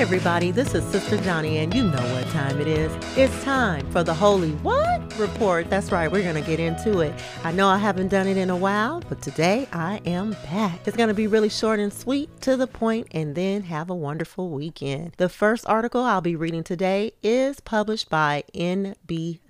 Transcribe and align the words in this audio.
everybody. 0.00 0.50
This 0.50 0.74
is 0.74 0.82
Sister 0.84 1.18
Johnny, 1.18 1.58
and 1.58 1.74
you 1.74 1.82
know 1.82 2.14
what 2.14 2.26
time 2.28 2.58
it 2.58 2.66
is. 2.66 2.90
It's 3.18 3.44
time 3.44 3.86
for 3.90 4.02
the 4.02 4.14
Holy 4.14 4.52
What 4.62 5.18
Report. 5.18 5.68
That's 5.68 5.92
right, 5.92 6.10
we're 6.10 6.22
to 6.36 6.40
get 6.40 6.58
into 6.58 7.00
it. 7.00 7.12
I 7.44 7.52
know 7.52 7.68
I 7.68 7.76
haven't 7.76 8.08
done 8.08 8.26
it 8.26 8.38
in 8.38 8.48
a 8.48 8.56
while, 8.56 9.02
but 9.10 9.20
today 9.20 9.68
I 9.74 10.00
am 10.06 10.30
back. 10.30 10.80
It's 10.86 10.96
to 11.10 11.14
be 11.14 11.26
really 11.26 11.50
short 11.50 11.80
and 11.80 11.92
sweet, 11.92 12.30
to 12.40 12.56
the 12.56 12.66
point, 12.66 13.08
and 13.10 13.34
then 13.34 13.64
have 13.64 13.90
a 13.90 13.94
wonderful 13.94 14.48
weekend. 14.48 15.12
The 15.18 15.28
first 15.28 15.66
article 15.66 16.02
I'll 16.02 16.22
be 16.22 16.34
reading 16.34 16.64
today 16.64 17.12
is 17.22 17.60
published 17.60 18.08
by 18.08 18.44
NBC. 18.54 19.49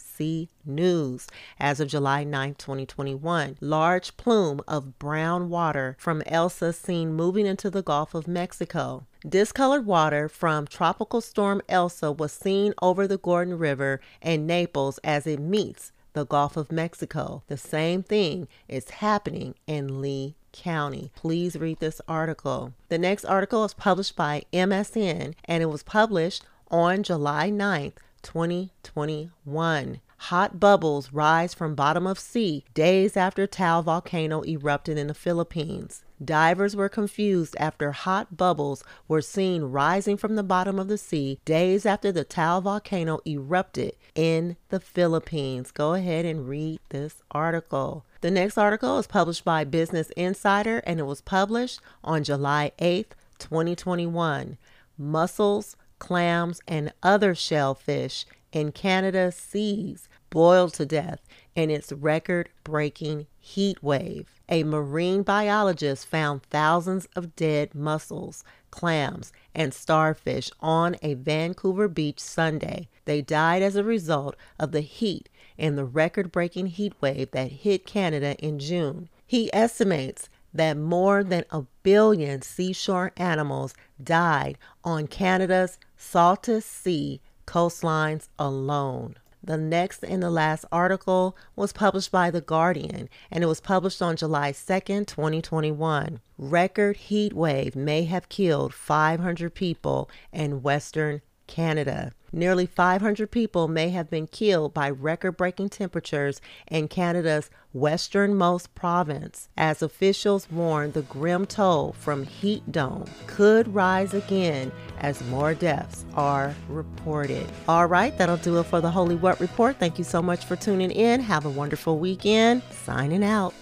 News. 0.66 1.28
As 1.58 1.80
of 1.80 1.88
July 1.88 2.24
9, 2.24 2.54
2021, 2.56 3.56
large 3.62 4.16
plume 4.18 4.60
of 4.68 4.98
brown 4.98 5.48
water 5.48 5.96
from 5.98 6.20
Elsa 6.26 6.74
seen 6.74 7.14
moving 7.14 7.46
into 7.46 7.70
the 7.70 7.82
Gulf 7.82 8.14
of 8.14 8.28
Mexico. 8.28 9.06
Discolored 9.26 9.86
water 9.86 10.28
from 10.28 10.66
Tropical 10.66 11.22
Storm 11.22 11.62
Elsa 11.70 12.12
was 12.12 12.32
seen 12.32 12.74
over 12.82 13.06
the 13.06 13.16
Gordon 13.16 13.56
River 13.56 13.98
and 14.20 14.46
Naples 14.46 14.98
as 15.02 15.26
it 15.26 15.40
meets 15.40 15.90
the 16.12 16.26
Gulf 16.26 16.54
of 16.54 16.70
Mexico. 16.70 17.42
The 17.46 17.56
same 17.56 18.02
thing 18.02 18.46
is 18.68 18.90
happening 18.90 19.54
in 19.66 20.02
Lee 20.02 20.34
County. 20.52 21.12
Please 21.14 21.56
read 21.56 21.80
this 21.80 22.02
article. 22.06 22.74
The 22.90 22.98
next 22.98 23.24
article 23.24 23.64
is 23.64 23.72
published 23.72 24.16
by 24.16 24.44
MSN 24.52 25.34
and 25.46 25.62
it 25.62 25.70
was 25.70 25.82
published 25.82 26.44
on 26.70 27.02
July 27.02 27.50
9th, 27.50 27.94
2021. 28.22 30.00
Hot 30.24 30.60
bubbles 30.60 31.14
rise 31.14 31.54
from 31.54 31.74
bottom 31.74 32.06
of 32.06 32.18
sea 32.18 32.62
days 32.74 33.16
after 33.16 33.46
Taal 33.46 33.82
volcano 33.82 34.42
erupted 34.44 34.98
in 34.98 35.06
the 35.06 35.14
Philippines. 35.14 36.04
Divers 36.22 36.76
were 36.76 36.90
confused 36.90 37.56
after 37.58 37.92
hot 37.92 38.36
bubbles 38.36 38.84
were 39.08 39.22
seen 39.22 39.62
rising 39.62 40.18
from 40.18 40.36
the 40.36 40.42
bottom 40.42 40.78
of 40.78 40.88
the 40.88 40.98
sea 40.98 41.40
days 41.46 41.86
after 41.86 42.12
the 42.12 42.24
Taal 42.24 42.60
volcano 42.60 43.20
erupted 43.26 43.96
in 44.14 44.56
the 44.68 44.78
Philippines. 44.78 45.72
Go 45.72 45.94
ahead 45.94 46.26
and 46.26 46.46
read 46.46 46.80
this 46.90 47.22
article. 47.30 48.04
The 48.20 48.30
next 48.30 48.58
article 48.58 48.98
is 48.98 49.06
published 49.06 49.46
by 49.46 49.64
Business 49.64 50.10
Insider 50.10 50.78
and 50.80 51.00
it 51.00 51.04
was 51.04 51.22
published 51.22 51.80
on 52.04 52.24
July 52.24 52.72
8th, 52.78 53.12
2021. 53.38 54.58
Mussels, 54.98 55.76
clams, 56.00 56.60
and 56.66 56.92
other 57.04 57.36
shellfish 57.36 58.26
in 58.50 58.72
Canada's 58.72 59.36
seas 59.36 60.08
boiled 60.30 60.74
to 60.74 60.86
death 60.86 61.20
in 61.54 61.70
its 61.70 61.92
record 61.92 62.48
breaking 62.64 63.26
heat 63.38 63.82
wave. 63.82 64.34
A 64.48 64.64
marine 64.64 65.22
biologist 65.22 66.06
found 66.06 66.42
thousands 66.44 67.06
of 67.14 67.36
dead 67.36 67.74
mussels, 67.74 68.42
clams, 68.70 69.32
and 69.54 69.72
starfish 69.72 70.50
on 70.60 70.96
a 71.02 71.14
Vancouver 71.14 71.88
beach 71.88 72.20
Sunday. 72.20 72.88
They 73.04 73.22
died 73.22 73.62
as 73.62 73.76
a 73.76 73.84
result 73.84 74.36
of 74.58 74.72
the 74.72 74.80
heat 74.80 75.28
and 75.58 75.76
the 75.76 75.84
record 75.84 76.32
breaking 76.32 76.68
heat 76.68 76.94
wave 77.00 77.30
that 77.32 77.52
hit 77.52 77.86
Canada 77.86 78.36
in 78.38 78.58
June. 78.58 79.08
He 79.26 79.52
estimates 79.52 80.28
that 80.52 80.76
more 80.76 81.22
than 81.22 81.44
a 81.50 81.62
billion 81.82 82.42
seashore 82.42 83.12
animals 83.16 83.74
died 84.02 84.58
on 84.84 85.06
Canada's 85.06 85.78
Salish 85.98 86.62
Sea 86.62 87.20
coastlines 87.46 88.28
alone. 88.38 89.16
The 89.42 89.56
next 89.56 90.04
and 90.04 90.22
the 90.22 90.30
last 90.30 90.66
article 90.70 91.36
was 91.56 91.72
published 91.72 92.12
by 92.12 92.30
The 92.30 92.42
Guardian 92.42 93.08
and 93.30 93.42
it 93.42 93.46
was 93.46 93.60
published 93.60 94.02
on 94.02 94.16
July 94.16 94.52
2nd, 94.52 95.06
2021. 95.06 96.20
Record 96.36 96.96
heat 96.96 97.32
wave 97.32 97.74
may 97.74 98.04
have 98.04 98.28
killed 98.28 98.74
500 98.74 99.54
people 99.54 100.10
in 100.32 100.62
Western 100.62 101.22
Canada. 101.50 102.12
Nearly 102.32 102.64
500 102.64 103.30
people 103.30 103.66
may 103.66 103.90
have 103.90 104.08
been 104.08 104.28
killed 104.28 104.72
by 104.72 104.88
record 104.88 105.32
breaking 105.32 105.70
temperatures 105.70 106.40
in 106.68 106.86
Canada's 106.86 107.50
westernmost 107.72 108.72
province, 108.76 109.48
as 109.56 109.82
officials 109.82 110.50
warn 110.50 110.92
the 110.92 111.02
grim 111.02 111.44
toll 111.46 111.92
from 111.98 112.24
heat 112.24 112.70
dome 112.70 113.04
could 113.26 113.74
rise 113.74 114.14
again 114.14 114.70
as 115.00 115.22
more 115.24 115.54
deaths 115.54 116.04
are 116.14 116.54
reported. 116.68 117.46
All 117.68 117.86
right, 117.86 118.16
that'll 118.16 118.36
do 118.36 118.60
it 118.60 118.66
for 118.66 118.80
the 118.80 118.90
Holy 118.90 119.16
What 119.16 119.40
Report. 119.40 119.76
Thank 119.76 119.98
you 119.98 120.04
so 120.04 120.22
much 120.22 120.44
for 120.44 120.54
tuning 120.54 120.92
in. 120.92 121.20
Have 121.20 121.44
a 121.44 121.50
wonderful 121.50 121.98
weekend. 121.98 122.62
Signing 122.70 123.24
out. 123.24 123.54